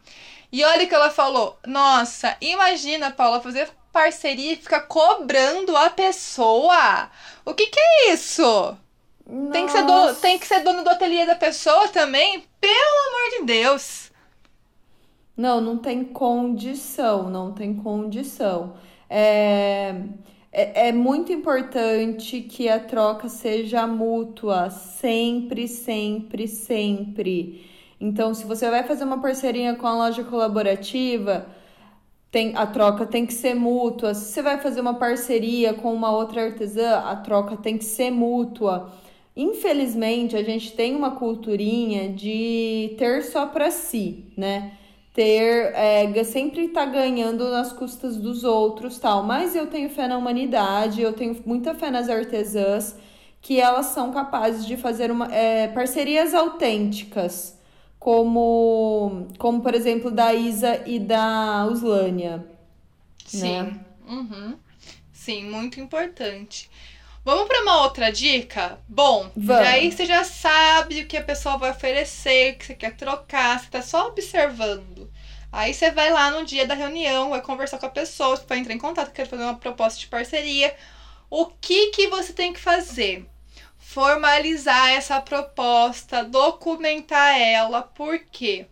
[0.50, 7.10] E olha que ela falou: Nossa, imagina, Paula, fazer parceria e ficar cobrando a pessoa.
[7.44, 8.76] O que, que é isso?
[9.52, 12.44] Tem que, ser dono, tem que ser dono do ateliê da pessoa também?
[12.60, 14.10] Pelo amor de Deus!
[15.36, 18.74] Não, não tem condição, não tem condição.
[19.08, 19.94] É,
[20.50, 27.70] é, é muito importante que a troca seja mútua, sempre, sempre, sempre.
[28.00, 31.46] Então, se você vai fazer uma parceria com a loja colaborativa,
[32.30, 34.14] tem, a troca tem que ser mútua.
[34.14, 38.10] Se você vai fazer uma parceria com uma outra artesã, a troca tem que ser
[38.10, 38.92] mútua.
[39.36, 44.72] Infelizmente, a gente tem uma culturinha de ter só para si, né?
[45.14, 49.22] Ter é, sempre tá ganhando nas custas dos outros, tal.
[49.24, 52.96] Mas eu tenho fé na humanidade, eu tenho muita fé nas artesãs
[53.40, 57.57] que elas são capazes de fazer uma, é, parcerias autênticas,
[58.08, 62.42] como, como por exemplo da Isa e da Uslânia.
[63.26, 63.42] Sim.
[63.42, 63.80] Né?
[64.08, 64.58] Uhum.
[65.12, 66.70] Sim, muito importante.
[67.22, 68.78] Vamos para uma outra dica?
[68.88, 69.30] Bom,
[69.66, 73.66] aí você já sabe o que a pessoa vai oferecer, que você quer trocar, você
[73.68, 75.12] tá só observando.
[75.52, 78.56] Aí você vai lá no dia da reunião, vai conversar com a pessoa, você vai
[78.56, 80.74] entrar em contato, quer fazer uma proposta de parceria.
[81.28, 83.28] O que que você tem que fazer?
[83.88, 88.66] Formalizar essa proposta, documentar ela, porque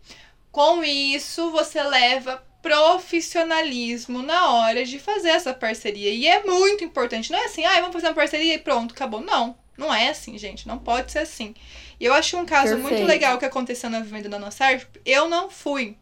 [0.52, 6.10] com isso você leva profissionalismo na hora de fazer essa parceria.
[6.10, 7.32] E é muito importante.
[7.32, 9.22] Não é assim, ah, vamos fazer uma parceria e pronto, acabou.
[9.22, 10.68] Não, não é assim, gente.
[10.68, 11.54] Não pode ser assim.
[11.98, 12.88] E eu acho um caso Perfeito.
[12.92, 14.86] muito nossa que aconteceu na Vivenda da Nossa Arte.
[15.02, 15.96] Eu não fui,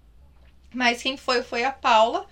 [0.72, 2.26] mas quem foi foi a Paula.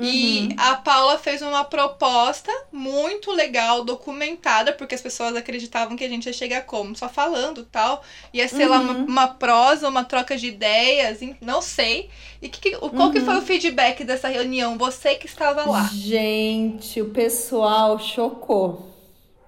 [0.00, 0.56] E Uhum.
[0.56, 6.24] a Paula fez uma proposta muito legal, documentada, porque as pessoas acreditavam que a gente
[6.26, 6.96] ia chegar como?
[6.96, 8.02] Só falando tal.
[8.32, 9.04] Ia ser lá uma, Uhum.
[9.04, 12.08] uma prosa, uma troca de ideias, não sei.
[12.40, 13.24] E que, que- qual que Uhum.
[13.26, 14.78] foi o feedback dessa reunião?
[14.78, 15.90] Você que estava lá.
[15.92, 18.88] Gente, o pessoal chocou.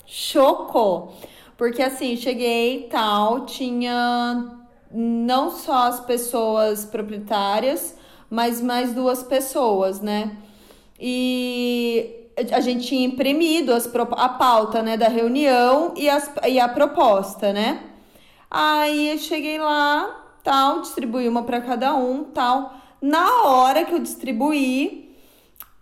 [0.06, 1.16] Chocou.
[1.56, 4.58] Porque assim, cheguei e tal, tinha
[4.90, 7.94] não só as pessoas proprietárias,
[8.32, 10.34] mas mais duas pessoas, né?
[10.98, 16.66] E a gente tinha imprimido as, a pauta, né, da reunião e, as, e a
[16.66, 17.82] proposta, né?
[18.50, 22.72] Aí eu cheguei lá, tal, distribuí uma para cada um, tal.
[23.02, 25.14] Na hora que eu distribuí,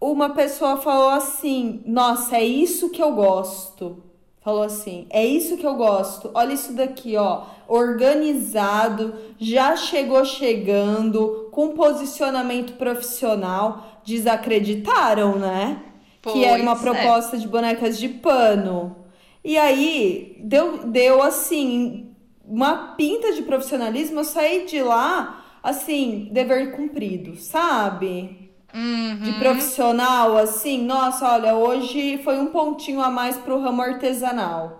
[0.01, 4.03] uma pessoa falou assim: Nossa, é isso que eu gosto.
[4.41, 6.33] Falou assim: É isso que eu gosto.
[6.35, 7.43] Olha isso daqui, ó.
[7.73, 14.01] Organizado, já chegou chegando, com posicionamento profissional.
[14.05, 15.83] Desacreditaram, né?
[16.23, 17.01] que era uma Pois é.
[17.01, 18.97] proposta de bonecas de pano.
[19.43, 24.21] E aí deu, deu assim uma pinta de profissionalismo.
[24.21, 28.51] Eu saí de lá assim, dever cumprido, sabe?
[28.73, 29.19] Uhum.
[29.23, 34.80] De profissional, assim, nossa, olha, hoje foi um pontinho a mais pro ramo artesanal.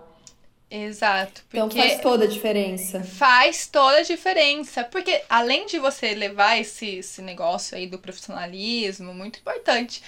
[0.71, 1.43] Exato.
[1.49, 3.03] Então Porque faz toda a diferença.
[3.03, 4.85] faz toda a diferença.
[4.85, 10.01] Porque além de você levar esse, esse negócio aí do profissionalismo, muito importante.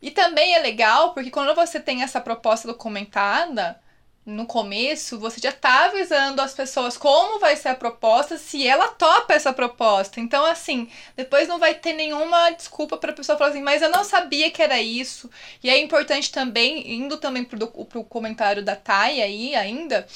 [0.00, 3.80] E também é legal porque quando você tem essa proposta documentada,
[4.28, 8.88] no começo, você já tá avisando as pessoas como vai ser a proposta, se ela
[8.88, 10.20] topa essa proposta.
[10.20, 14.04] Então, assim, depois não vai ter nenhuma desculpa pra pessoa falar assim, mas eu não
[14.04, 15.30] sabia que era isso.
[15.62, 20.06] E é importante também, indo também pro, pro comentário da Thay aí ainda,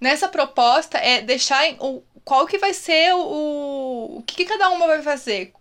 [0.00, 4.86] nessa proposta é deixar o, qual que vai ser o, o que, que cada uma
[4.86, 5.52] vai fazer.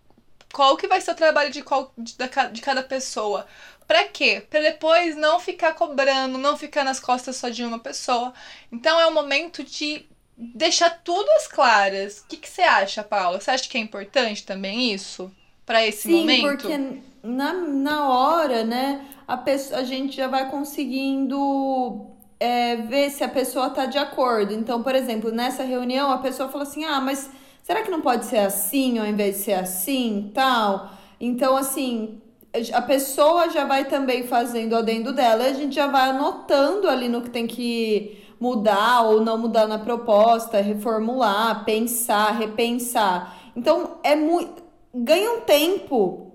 [0.54, 2.16] Qual que vai ser o trabalho de, qual, de,
[2.54, 3.46] de cada pessoa.
[3.90, 4.44] Pra quê?
[4.48, 8.32] Pra depois não ficar cobrando, não ficar nas costas só de uma pessoa.
[8.72, 10.06] Então é o momento de
[10.38, 12.20] deixar tudo às claras.
[12.20, 13.42] O que, que você acha, Paula?
[13.42, 15.32] Você acha que é importante também isso?
[15.66, 16.68] Pra esse Sim, momento?
[16.68, 23.24] porque na, na hora, né, a, pessoa, a gente já vai conseguindo é, ver se
[23.24, 24.54] a pessoa tá de acordo.
[24.54, 27.28] Então, por exemplo, nessa reunião, a pessoa falou assim: ah, mas
[27.64, 30.92] será que não pode ser assim ao invés de ser assim, tal?
[31.20, 32.22] Então, assim,
[32.74, 37.08] a pessoa já vai também fazendo adendo dela e a gente já vai anotando ali
[37.08, 43.52] no que tem que mudar ou não mudar na proposta, reformular, pensar, repensar.
[43.56, 44.64] Então, é muito.
[44.94, 46.34] Ganha um tempo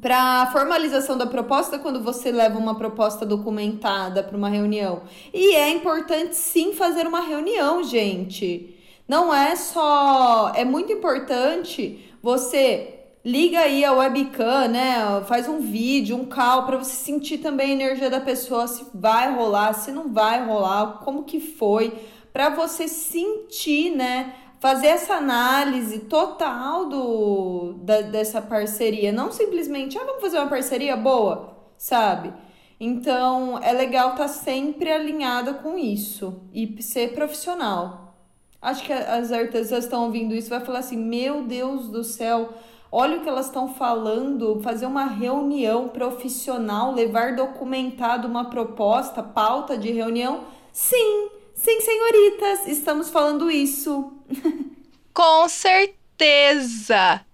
[0.00, 5.02] para formalização da proposta quando você leva uma proposta documentada para uma reunião.
[5.32, 8.78] E é importante sim fazer uma reunião, gente.
[9.08, 15.22] Não é só, é muito importante você liga aí a webcam, né?
[15.26, 19.34] Faz um vídeo, um call para você sentir também a energia da pessoa, se vai
[19.34, 21.92] rolar, se não vai rolar, como que foi,
[22.32, 24.34] para você sentir, né?
[24.64, 29.12] fazer essa análise total do, da, dessa parceria.
[29.12, 32.32] Não simplesmente, ah, vamos fazer uma parceria boa, sabe?
[32.80, 38.16] Então, é legal estar sempre alinhada com isso e ser profissional.
[38.60, 42.54] Acho que as artesãs estão ouvindo isso vai falar assim: meu Deus do céu,
[42.94, 49.76] olha o que elas estão falando, fazer uma reunião profissional, levar documentado uma proposta, pauta
[49.76, 50.44] de reunião.
[50.72, 54.12] Sim, sim, senhoritas, estamos falando isso.
[55.12, 57.24] Com certeza!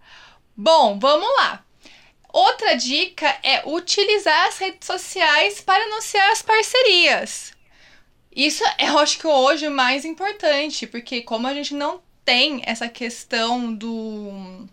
[0.56, 1.62] Bom, vamos lá.
[2.32, 7.52] Outra dica é utilizar as redes sociais para anunciar as parcerias.
[8.34, 12.62] Isso é, eu acho que hoje o mais importante, porque como a gente não tem
[12.64, 14.68] essa questão do.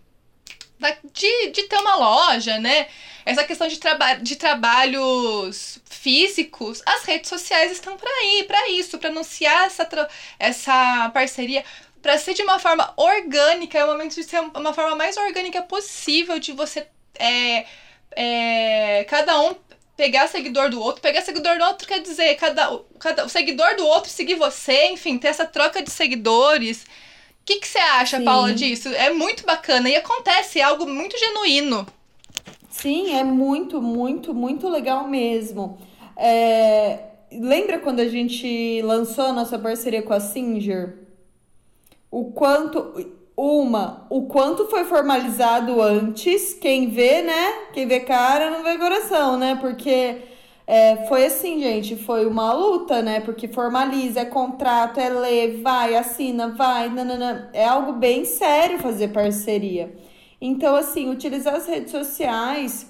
[1.12, 2.88] De, de ter uma loja, né?
[3.24, 8.98] Essa questão de, traba de trabalhos físicos, as redes sociais estão para aí, para isso,
[8.98, 10.08] para anunciar essa,
[10.38, 11.64] essa parceria
[12.00, 15.60] para ser de uma forma orgânica, é o momento de ser uma forma mais orgânica
[15.62, 16.86] possível de você
[17.18, 17.66] é,
[18.12, 19.56] é, cada um
[19.96, 23.84] pegar seguidor do outro, pegar seguidor do outro quer dizer cada, cada o seguidor do
[23.84, 26.86] outro seguir você, enfim, ter essa troca de seguidores.
[27.48, 28.24] O que, que você acha, Sim.
[28.26, 28.90] Paula, disso?
[28.90, 31.86] É muito bacana e acontece, é algo muito genuíno.
[32.68, 35.78] Sim, é muito, muito, muito legal mesmo.
[36.14, 40.98] É, lembra quando a gente lançou a nossa parceria com a Singer?
[42.10, 43.16] O quanto.
[43.34, 46.52] Uma, o quanto foi formalizado antes.
[46.52, 47.52] Quem vê, né?
[47.72, 49.56] Quem vê cara não vê coração, né?
[49.58, 50.18] Porque
[50.70, 53.20] é, foi assim, gente, foi uma luta, né?
[53.20, 57.48] Porque formaliza, é contrato, é lei, vai, assina, vai, nanana.
[57.54, 59.96] É algo bem sério fazer parceria.
[60.38, 62.86] Então, assim, utilizar as redes sociais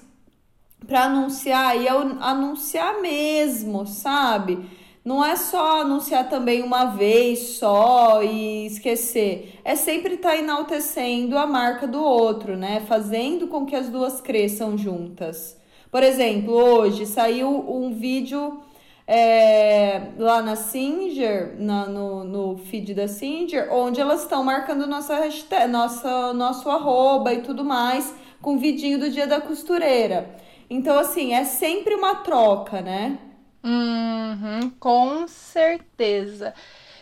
[0.85, 4.59] para anunciar e anunciar mesmo, sabe?
[5.05, 9.57] Não é só anunciar também uma vez só e esquecer.
[9.63, 12.81] É sempre estar tá enaltecendo a marca do outro, né?
[12.81, 15.58] Fazendo com que as duas cresçam juntas.
[15.91, 18.61] Por exemplo, hoje saiu um vídeo
[19.07, 25.15] é, lá na Singer, na, no, no feed da Singer, onde elas estão marcando nossa
[25.15, 30.29] hashtag, nossa, nosso arroba e tudo mais, com o vidinho do dia da costureira.
[30.69, 33.17] Então, assim, é sempre uma troca, né?
[33.63, 36.53] Uhum, com certeza.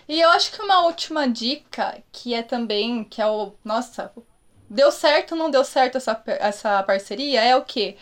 [0.07, 3.51] E eu acho que uma última dica, que é também, que é o.
[3.65, 4.13] Nossa,
[4.69, 7.41] deu certo ou não deu certo essa, essa parceria?
[7.43, 7.97] É o quê?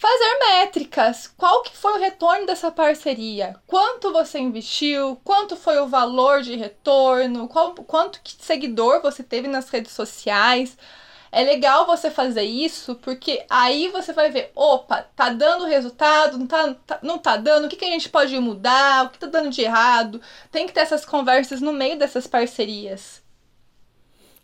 [0.00, 1.26] Fazer métricas.
[1.36, 3.54] Qual que foi o retorno dessa parceria?
[3.66, 5.20] Quanto você investiu?
[5.22, 7.46] Quanto foi o valor de retorno?
[7.46, 10.74] Qual, quanto que seguidor você teve nas redes sociais?
[11.30, 16.46] É legal você fazer isso, porque aí você vai ver, opa, tá dando resultado, não
[16.46, 19.26] tá, tá, não tá dando, o que, que a gente pode mudar, o que tá
[19.26, 20.18] dando de errado.
[20.50, 23.22] Tem que ter essas conversas no meio dessas parcerias.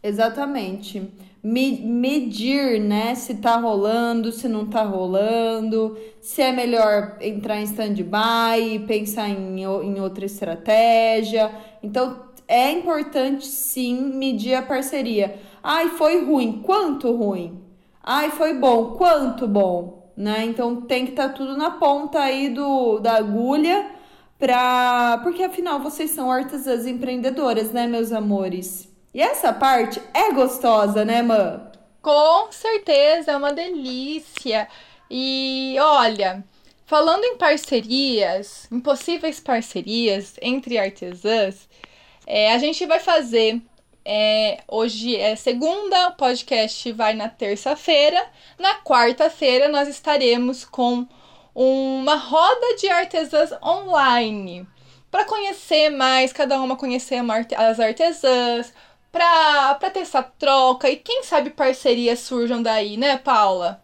[0.02, 1.10] Exatamente.
[1.46, 7.62] Me, medir, né, se tá rolando, se não tá rolando, se é melhor entrar em
[7.62, 11.52] stand-by e pensar em, em outra estratégia.
[11.84, 15.38] Então, é importante sim medir a parceria.
[15.62, 16.62] Ai, foi ruim.
[16.64, 17.60] Quanto ruim?
[18.02, 18.96] Ai, foi bom.
[18.96, 20.12] Quanto bom?
[20.16, 20.46] Né?
[20.46, 23.90] Então tem que estar tá tudo na ponta aí do, da agulha
[24.38, 25.20] pra.
[25.22, 28.85] Porque afinal vocês são artesãs empreendedoras, né, meus amores?
[29.16, 31.58] E essa parte é gostosa, né, mãe?
[32.02, 34.68] Com certeza, é uma delícia.
[35.10, 36.44] E olha,
[36.84, 41.66] falando em parcerias, em possíveis parcerias entre artesãs,
[42.26, 43.62] é, a gente vai fazer
[44.04, 48.22] é, hoje é segunda, o podcast vai na terça-feira.
[48.58, 51.06] Na quarta-feira, nós estaremos com
[51.54, 54.68] uma roda de artesãs online
[55.10, 57.22] para conhecer mais, cada uma conhecer
[57.56, 58.74] as artesãs,
[59.16, 63.82] para ter essa troca e quem sabe parcerias surjam daí, né, Paula?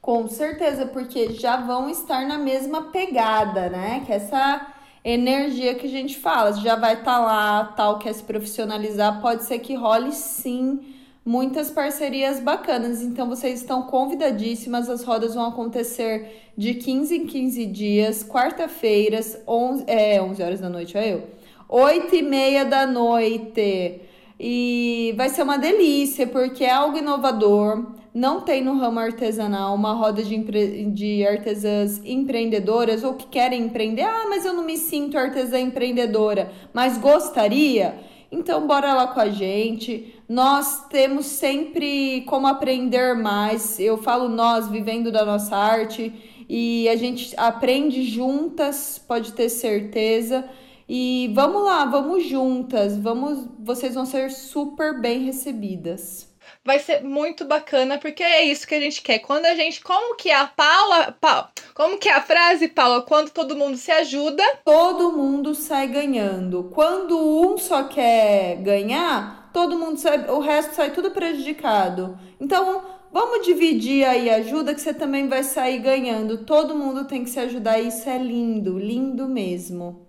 [0.00, 4.02] Com certeza, porque já vão estar na mesma pegada, né?
[4.04, 4.66] Que essa
[5.02, 6.52] energia que a gente fala.
[6.52, 10.94] Já vai estar tá lá, tal, quer se profissionalizar, pode ser que role sim
[11.24, 13.02] muitas parcerias bacanas.
[13.02, 14.88] Então vocês estão convidadíssimas.
[14.88, 20.68] As rodas vão acontecer de 15 em 15 dias, quarta-feiras, 11, é, 11 horas da
[20.68, 21.22] noite, olha eu.
[21.68, 24.07] 8 e meia da noite.
[24.38, 29.92] E vai ser uma delícia, porque é algo inovador não tem no ramo artesanal uma
[29.92, 30.86] roda de, empre...
[30.86, 34.02] de artesãs empreendedoras ou que querem empreender.
[34.02, 37.94] Ah, mas eu não me sinto artesã empreendedora, mas gostaria?
[38.32, 40.14] Então, bora lá com a gente.
[40.28, 43.78] Nós temos sempre como aprender mais.
[43.78, 46.12] Eu falo nós, vivendo da nossa arte,
[46.48, 50.44] e a gente aprende juntas, pode ter certeza.
[50.88, 52.96] E vamos lá, vamos juntas.
[52.96, 56.28] Vamos, vocês vão ser super bem recebidas
[56.64, 59.20] vai ser muito bacana, porque é isso que a gente quer.
[59.20, 59.80] Quando a gente.
[59.80, 61.12] Como que é a Paula.
[61.18, 63.02] Paula como que é a frase, Paula?
[63.02, 64.42] Quando todo mundo se ajuda.
[64.64, 66.70] Todo mundo sai ganhando.
[66.74, 70.28] Quando um só quer ganhar, todo mundo sai.
[70.28, 72.18] O resto sai tudo prejudicado.
[72.40, 72.98] Então.
[73.10, 76.44] Vamos dividir aí a ajuda que você também vai sair ganhando.
[76.44, 77.78] Todo mundo tem que se ajudar.
[77.78, 80.07] Isso é lindo, lindo mesmo.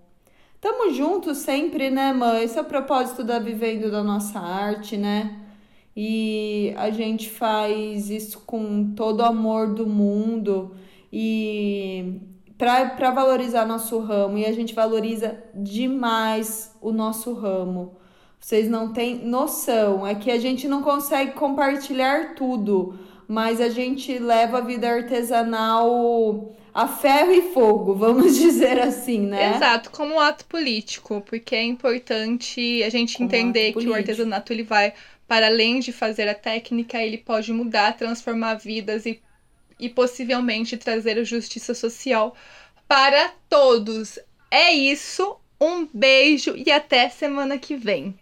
[0.60, 2.44] Tamo juntos sempre, né, mãe?
[2.44, 5.40] Esse é o propósito da Vivendo da nossa arte, né?
[5.96, 10.74] e a gente faz isso com todo o amor do mundo
[11.12, 12.20] e
[12.56, 17.96] para valorizar nosso ramo e a gente valoriza demais o nosso ramo.
[18.38, 24.18] Vocês não têm noção, é que a gente não consegue compartilhar tudo, mas a gente
[24.18, 29.56] leva a vida artesanal a ferro e fogo, vamos dizer assim, né?
[29.56, 34.52] Exato, como um ato político, porque é importante a gente como entender que o artesanato
[34.52, 34.92] ele vai
[35.26, 39.20] para além de fazer a técnica, ele pode mudar, transformar vidas e,
[39.78, 42.34] e possivelmente trazer a justiça social
[42.88, 44.18] para todos.
[44.50, 48.18] É isso, um beijo e até semana que vem.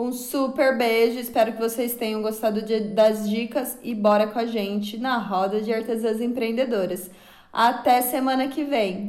[0.00, 4.46] Um super beijo, espero que vocês tenham gostado de, das dicas e bora com a
[4.46, 7.10] gente na roda de artesãs empreendedoras.
[7.52, 9.04] Até semana que vem.
[9.04, 9.08] Beijo.